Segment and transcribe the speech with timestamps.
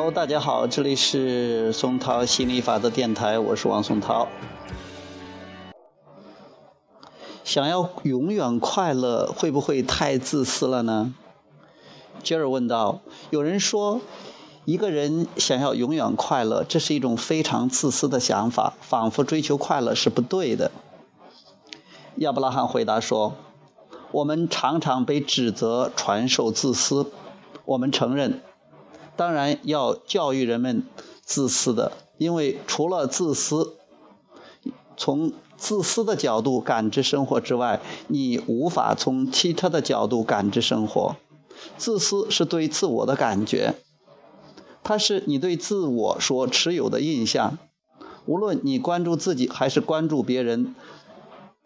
[0.00, 4.28] Hello，大家好，这里是松涛心理法则电台，我是王松涛。
[7.42, 11.12] 想要永远快乐，会不会太自私了呢？
[12.22, 13.00] 杰尔问道。
[13.30, 14.00] 有人说，
[14.64, 20.70] 一个人想要永远快乐，这是一种非常自私的想法，仿佛追求快乐是不对的。
[22.18, 23.34] 亚伯拉罕回答说
[24.12, 27.10] ：“我们常常被指责传授自私，
[27.64, 28.40] 我们承认。”
[29.18, 30.84] 当然要教育人们
[31.24, 33.74] 自私的，因为除了自私，
[34.96, 41.16] 从自私的角度感知生活之外，你无法从其他的角度感知生活。
[41.76, 43.74] 自私是对自我的感觉，
[44.84, 47.58] 它是你对自我所持有的印象。
[48.24, 50.76] 无论你关注自己还是关注别人，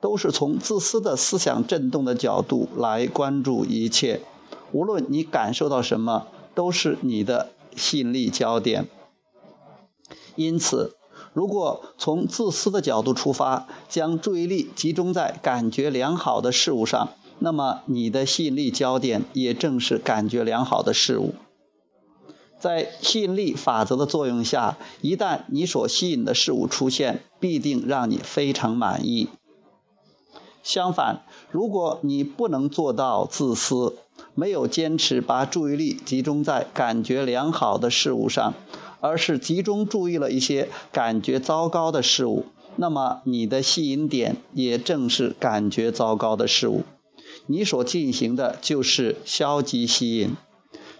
[0.00, 4.22] 都是从自私的思想振动的角度来关注一切。
[4.72, 6.28] 无论你感受到什么。
[6.54, 8.88] 都是你的吸引力焦点。
[10.36, 10.96] 因此，
[11.32, 21.34] 如果从自私的角度出发，将注意力集中在感觉良好的事物上，那么你的吸引力焦点也正是感觉良好的事物。
[22.58, 29.28] 在吸引力法则的作用下，一旦你所吸引的事物出现，必定让你非常满意。
[30.62, 33.96] 相反，如果你不能做到自私，
[34.34, 38.54] 没有坚持把注意力集中在感觉良好的事物上，
[39.00, 46.84] 而是集中注意了一些感觉糟糕的事物，那么你的吸引点也正是感觉糟糕的事物。
[47.46, 50.36] 你所进行的就是消极吸引。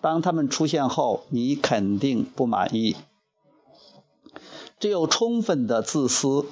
[0.00, 2.96] 当他们出现后，你肯定不满意。
[4.78, 6.44] 只有充分的自私。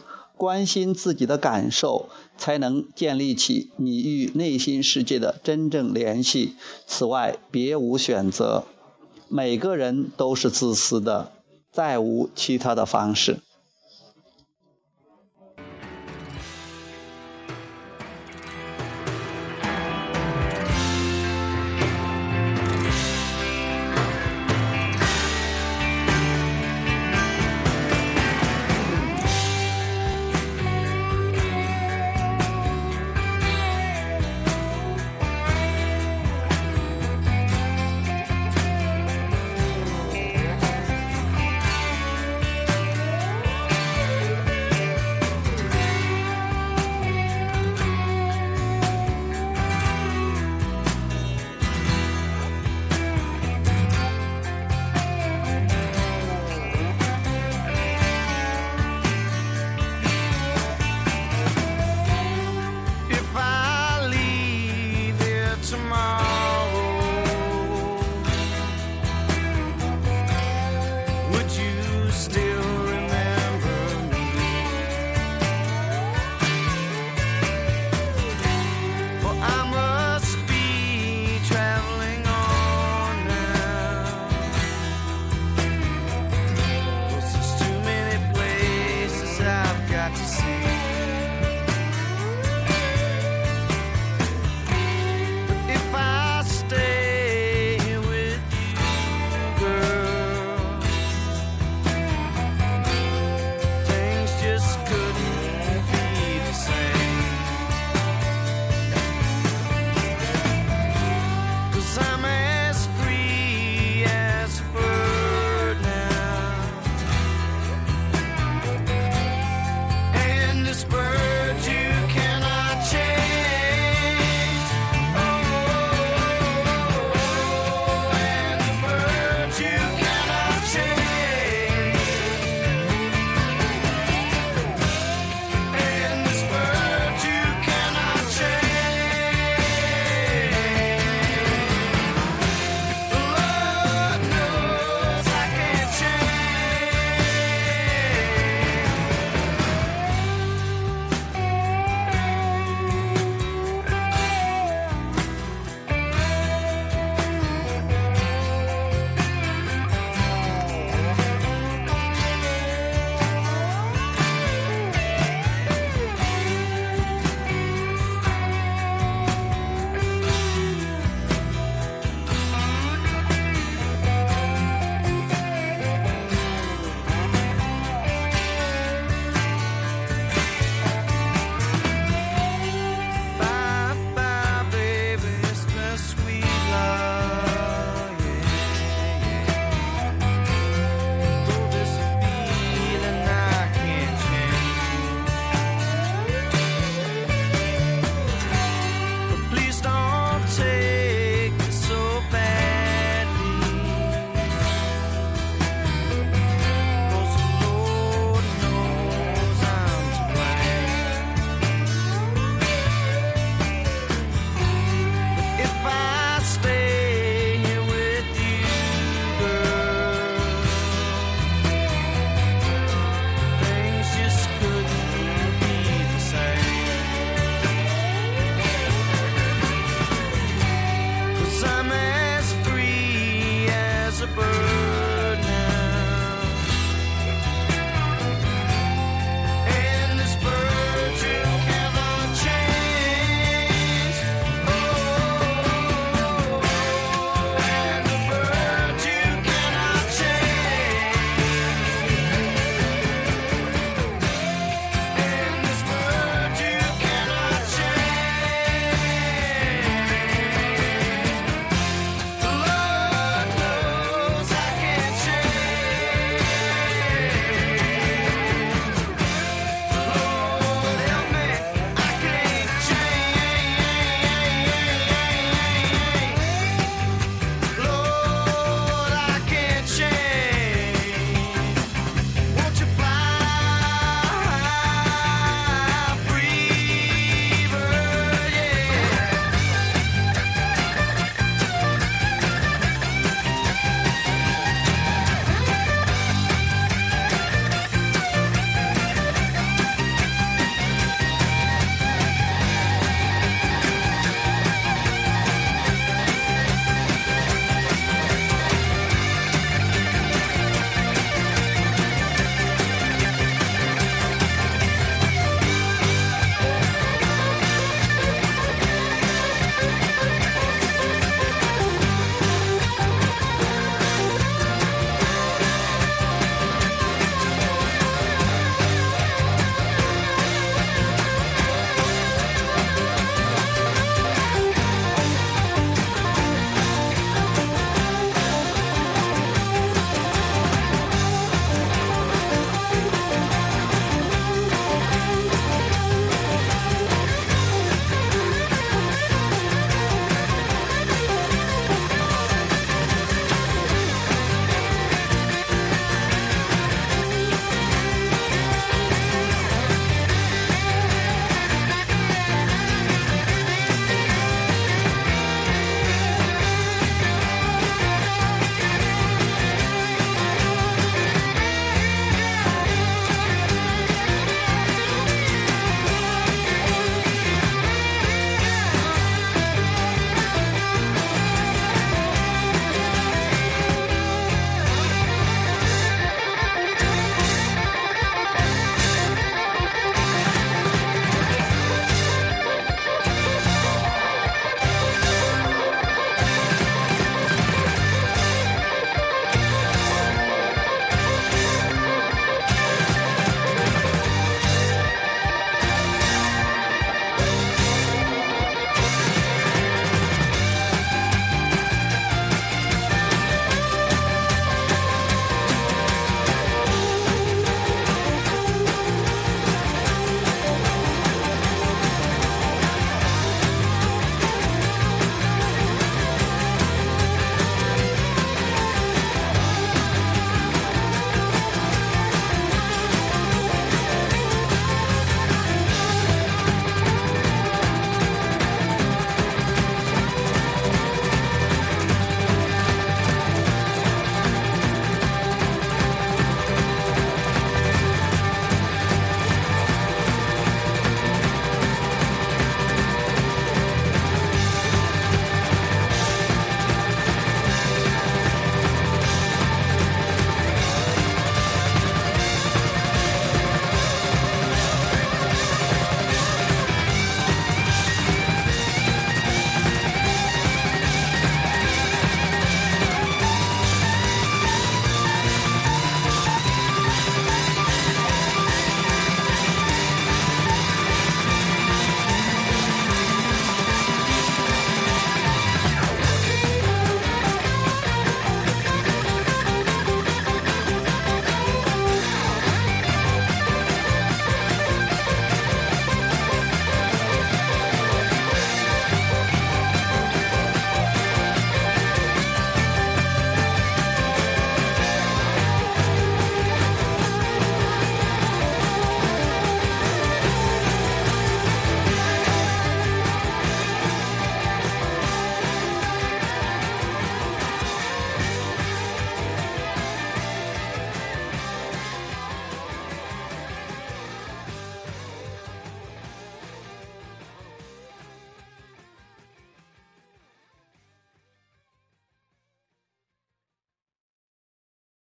[0.43, 6.57] 关心自己的感受，才能建立起你与内心世界的真正联系。
[6.85, 8.65] 此外，别无选择。
[9.29, 11.31] 每个人都是自私的，
[11.71, 13.39] 再无其他的方式。